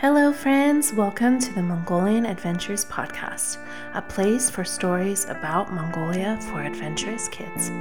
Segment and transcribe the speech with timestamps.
[0.00, 0.92] Hello, friends.
[0.92, 3.58] Welcome to the Mongolian Adventures Podcast,
[3.94, 7.72] a place for stories about Mongolia for adventurous kids.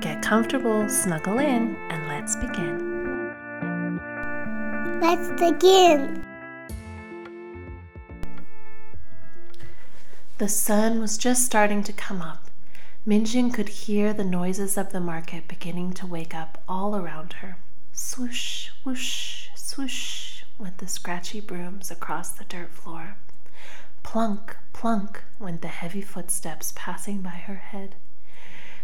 [0.00, 3.28] Get comfortable, snuggle in, and let's begin.
[5.02, 6.24] Let's begin.
[10.38, 12.50] The sun was just starting to come up.
[13.06, 17.58] Minjin could hear the noises of the market beginning to wake up all around her.
[17.92, 23.16] Swoosh, whoosh, swoosh went the scratchy brooms across the dirt floor.
[24.02, 27.94] Plunk, plunk went the heavy footsteps passing by her head.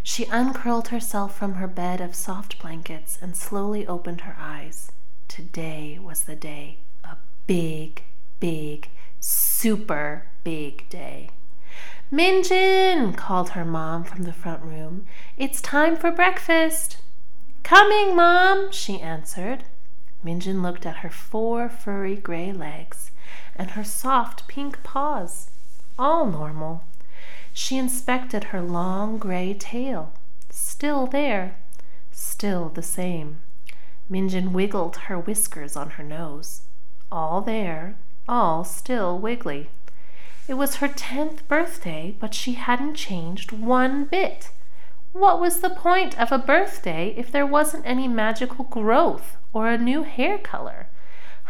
[0.03, 4.91] She uncurled herself from her bed of soft blankets and slowly opened her eyes.
[5.27, 6.79] Today was the day.
[7.05, 7.17] A
[7.47, 8.03] big,
[8.41, 8.89] big,
[9.21, 11.31] super big day.
[12.11, 15.05] Minjin, called her mom from the front room.
[15.37, 16.99] It's time for breakfast.
[17.63, 19.65] Coming, mom, she answered.
[20.29, 23.13] Minjin looked at her four furry gray legs
[23.57, 25.49] and her soft pink paws.
[25.99, 26.85] All normal.
[27.55, 30.13] She inspected her long gray tail.
[30.51, 31.57] Still there.
[32.13, 33.41] Still the same.
[34.11, 36.61] Minjin wiggled her whiskers on her nose.
[37.11, 37.97] All there.
[38.29, 39.71] All still wiggly.
[40.47, 44.51] It was her tenth birthday, but she hadn't changed one bit.
[45.13, 49.79] What was the point of a birthday if there wasn't any magical growth or a
[49.79, 50.89] new hair color.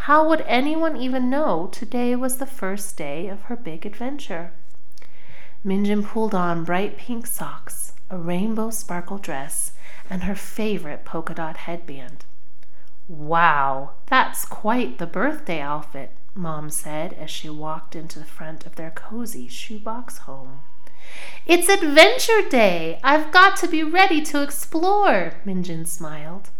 [0.06, 4.52] How would anyone even know today was the first day of her big adventure?
[5.64, 9.72] Minjin pulled on bright pink socks, a rainbow sparkle dress,
[10.08, 12.24] and her favorite polka dot headband.
[13.08, 18.76] Wow, that's quite the birthday outfit, Mom said as she walked into the front of
[18.76, 20.60] their cozy shoebox home.
[21.46, 23.00] It's Adventure Day!
[23.02, 26.50] I've got to be ready to explore, Minjin smiled.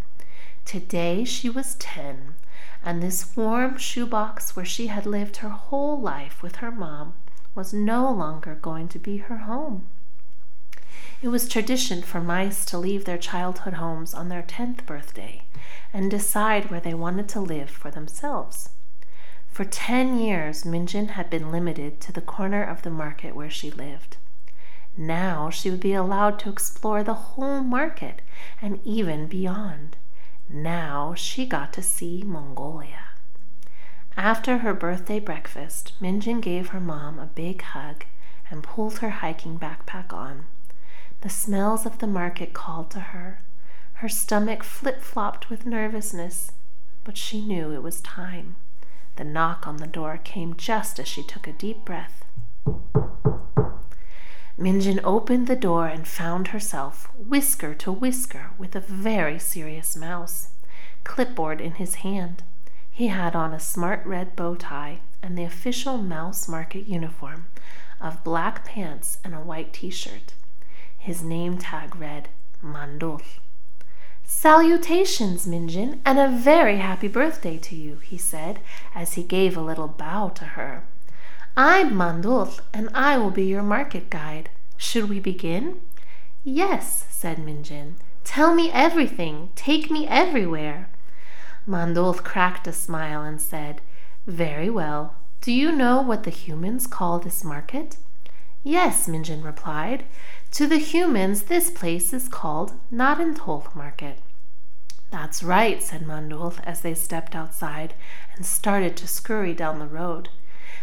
[0.64, 2.34] Today she was ten,
[2.82, 7.12] and this warm shoebox where she had lived her whole life with her mom
[7.54, 9.86] was no longer going to be her home.
[11.20, 15.42] It was tradition for mice to leave their childhood homes on their tenth birthday
[15.92, 18.70] and decide where they wanted to live for themselves.
[19.50, 23.70] For ten years, Minjin had been limited to the corner of the market where she
[23.70, 24.16] lived.
[25.00, 28.20] Now she would be allowed to explore the whole market
[28.60, 29.96] and even beyond.
[30.48, 33.04] Now she got to see Mongolia.
[34.16, 38.06] After her birthday breakfast, Minjin gave her mom a big hug
[38.50, 40.46] and pulled her hiking backpack on.
[41.20, 43.40] The smells of the market called to her.
[43.94, 46.50] Her stomach flip flopped with nervousness,
[47.04, 48.56] but she knew it was time.
[49.14, 52.24] The knock on the door came just as she took a deep breath.
[54.58, 60.48] Minjin opened the door and found herself whisker to whisker with a very serious mouse,
[61.04, 62.42] clipboard in his hand.
[62.90, 67.46] He had on a smart red bow tie and the official mouse market uniform
[68.00, 70.34] of black pants and a white t shirt.
[70.98, 72.28] His name tag read
[72.60, 73.22] Mandul.
[74.24, 78.58] Salutations, Minjin, and a very happy birthday to you, he said
[78.92, 80.82] as he gave a little bow to her.
[81.56, 84.50] I'm Mandul, and I will be your market guide.
[84.76, 85.80] Should we begin?
[86.44, 87.94] Yes, said Minjin.
[88.24, 89.50] Tell me everything.
[89.54, 90.88] Take me everywhere.
[91.66, 93.80] Mandul cracked a smile and said,
[94.26, 95.14] Very well.
[95.40, 97.96] Do you know what the humans call this market?
[98.62, 100.04] Yes, Minjin replied.
[100.52, 104.18] To the humans, this place is called Narantuul Market.
[105.10, 107.94] That's right, said Mandul as they stepped outside
[108.34, 110.28] and started to scurry down the road.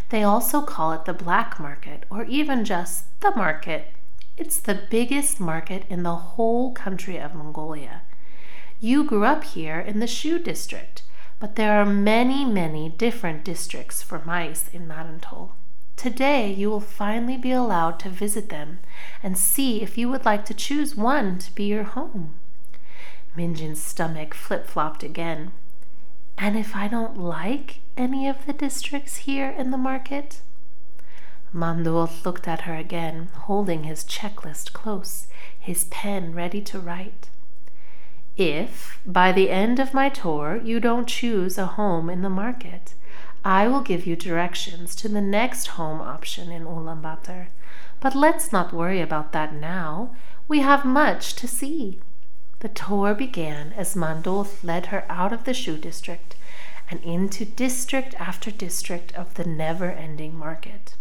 [0.10, 3.92] They also call it the black market or even just the market.
[4.38, 8.02] It's the biggest market in the whole country of Mongolia.
[8.80, 11.02] You grew up here in the Shu district,
[11.40, 15.52] but there are many, many different districts for mice in Narantuul.
[15.96, 18.80] Today you will finally be allowed to visit them
[19.24, 22.36] and see if you would like to choose one to be your home.
[23.36, 25.52] Minjin's stomach flip flopped again.
[26.38, 30.42] And if I don't like any of the districts here in the market?
[31.54, 35.28] Mandul looked at her again, holding his checklist close,
[35.58, 37.30] his pen ready to write.
[38.36, 42.94] If, by the end of my tour, you don't choose a home in the market,
[43.46, 47.48] I will give you directions to the next home option in Ulaanbaatar.
[48.02, 50.16] But let's not worry about that now.
[50.48, 52.02] We have much to see.
[52.66, 56.36] The tour began as Mandul led her out of the Shu district
[56.90, 60.96] and into district after district of the never ending market.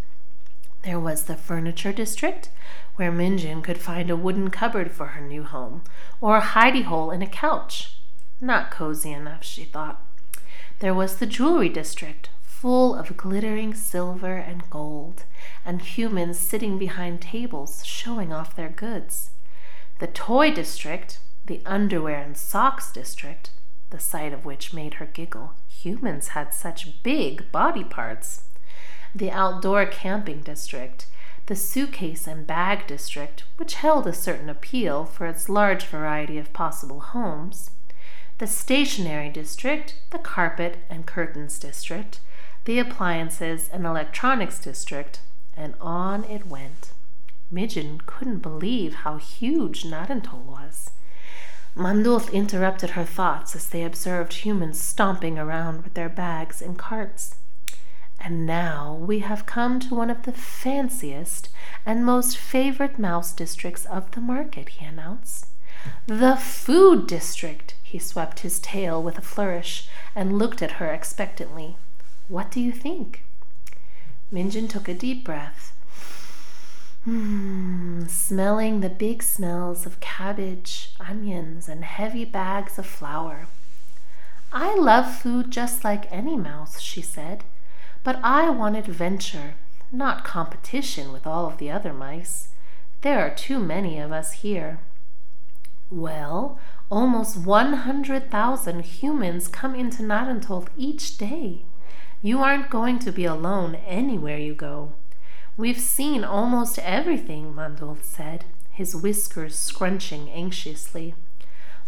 [0.82, 2.50] There was the furniture district,
[2.96, 5.81] where Minjin could find a wooden cupboard for her new home,
[6.20, 7.96] or a hidey hole in a couch.
[8.43, 10.02] Not cozy enough, she thought.
[10.81, 15.25] There was the jewelry district, full of glittering silver and gold,
[15.64, 19.31] and humans sitting behind tables showing off their goods.
[19.99, 23.50] The toy district, the underwear and socks district,
[23.91, 25.52] the sight of which made her giggle.
[25.69, 28.44] Humans had such big body parts.
[29.14, 31.06] The outdoor camping district,
[31.46, 36.52] the suitcase and bag district, which held a certain appeal for its large variety of
[36.52, 37.70] possible homes,
[38.38, 42.20] the stationery district, the carpet and curtains district,
[42.64, 45.20] the appliances and electronics district,
[45.56, 46.93] and on it went.
[47.52, 50.91] Minjin couldn't believe how huge Narantuul was.
[51.76, 57.35] Mandul interrupted her thoughts as they observed humans stomping around with their bags and carts.
[58.21, 61.49] And now we have come to one of the fanciest
[61.85, 65.49] and most favorite mouse districts of the market, he announced.
[66.06, 67.75] The food district!
[67.82, 71.77] He swept his tail with a flourish and looked at her expectantly.
[72.29, 73.25] What do you think?
[74.32, 75.74] Minjin took a deep breath.
[77.05, 83.47] Hmm, smelling the big smells of cabbage, onions, and heavy bags of flour.
[84.51, 87.45] I love food just like any mouse, she said,
[88.05, 89.55] but I want adventure,
[89.93, 92.49] not competition with all of the other mice.
[93.03, 94.79] There are too many of us here.
[95.91, 96.59] Well,
[96.91, 101.65] almost 100,000 humans come into Narantuul each day.
[102.23, 104.95] You aren't going to be alone anywhere you go.
[105.56, 111.15] We've seen almost everything, Mandul said, his whiskers scrunching anxiously.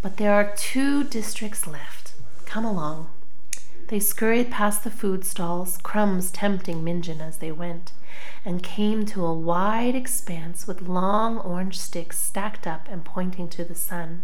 [0.00, 2.14] But there are two districts left.
[2.44, 3.10] Come along.
[3.88, 7.90] They scurried past the food stalls, crumbs tempting Minjin as they went,
[8.44, 13.64] and came to a wide expanse with long orange sticks stacked up and pointing to
[13.64, 14.22] the sun.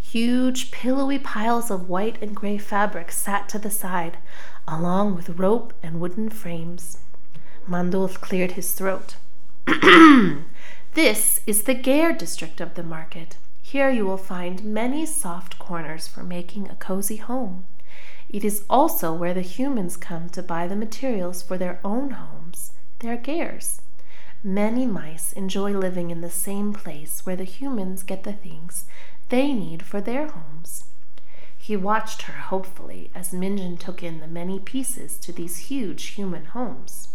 [0.00, 4.18] Huge, pillowy piles of white and gray fabric sat to the side,
[4.66, 6.98] along with rope and wooden frames.
[7.68, 9.16] Mandul cleared his throat.
[10.94, 13.36] this is the Ger district of the market.
[13.60, 17.66] Here you will find many soft corners for making a cozy home.
[18.28, 22.72] It is also where the humans come to buy the materials for their own homes,
[23.00, 23.80] their gers.
[24.44, 28.84] Many mice enjoy living in the same place where the humans get the things
[29.28, 30.84] they need for their homes.
[31.58, 36.44] He watched her hopefully as Minjin took in the many pieces to these huge human
[36.46, 37.08] homes.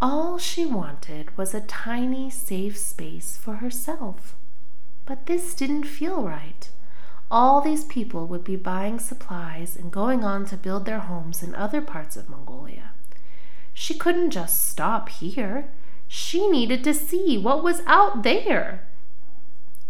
[0.00, 4.34] All she wanted was a tiny, safe space for herself.
[5.06, 6.70] But this didn't feel right.
[7.30, 11.54] All these people would be buying supplies and going on to build their homes in
[11.54, 12.90] other parts of Mongolia.
[13.72, 15.70] She couldn't just stop here.
[16.06, 18.86] She needed to see what was out there.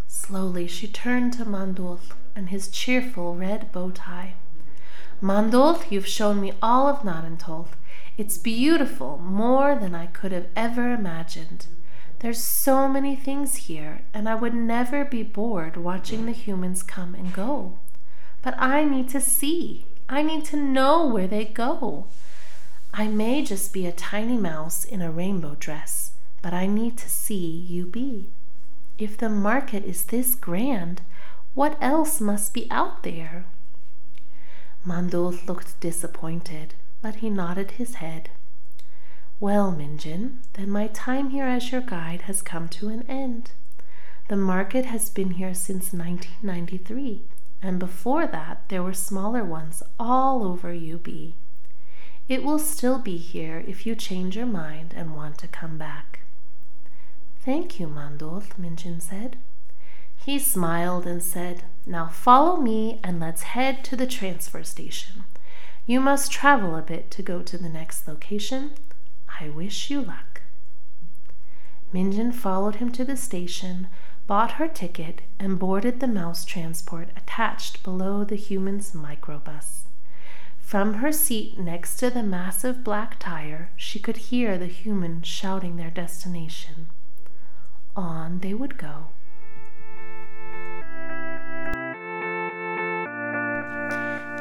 [0.06, 2.00] Slowly she turned to Mandul
[2.34, 4.34] and his cheerful red bow tie.
[5.20, 7.68] Mandul, you've shown me all of Narantuul.
[8.16, 11.66] It's beautiful, more than I could have ever imagined.
[12.20, 17.16] There's so many things here, and I would never be bored watching the humans come
[17.16, 17.80] and go.
[18.40, 19.86] But I need to see.
[20.08, 22.06] I need to know where they go.
[22.92, 27.08] I may just be a tiny mouse in a rainbow dress, but I need to
[27.08, 28.26] see UB.
[28.96, 31.02] If the market is this grand,
[31.54, 33.44] what else must be out there?
[34.86, 38.30] Mandul looked disappointed but he nodded his head.
[39.38, 43.50] Well, Minjin, then my time here as your guide has come to an end.
[44.28, 47.20] The market has been here since 1993,
[47.60, 51.06] and before that there were smaller ones all over UB.
[52.26, 56.20] It will still be here if you change your mind and want to come back.
[57.44, 59.36] Thank you, Mandul, Minjin said.
[60.16, 65.24] He smiled and said, Now follow me and let's head to the transfer station.
[65.86, 68.70] You must travel a bit to go to the next location.
[69.40, 70.40] I wish you luck.
[71.92, 73.88] Minjin followed him to the station,
[74.26, 79.82] bought her ticket, and boarded the mouse transport attached below the human's microbus.
[80.58, 85.76] From her seat next to the massive black tire, she could hear the humans shouting
[85.76, 86.86] their destination.
[87.94, 89.08] On they would go.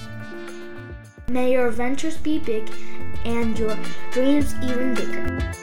[1.29, 2.71] May your adventures be big
[3.25, 3.77] and your
[4.11, 5.53] dreams even bigger.